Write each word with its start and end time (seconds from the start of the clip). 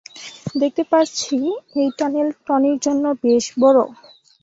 দেখতে 0.61 0.83
পারছি 0.91 1.35
এই 1.75 1.89
টানেল 1.97 2.27
টনির 2.45 2.77
জন্য 2.85 3.05
বেশ 3.23 3.45
বড়। 3.61 3.77